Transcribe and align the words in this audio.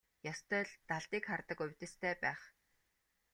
Ёстой 0.31 0.63
л 0.69 0.73
далдыг 0.89 1.23
хардаг 1.29 1.59
увдистай 1.65 2.13
байх. 2.23 2.41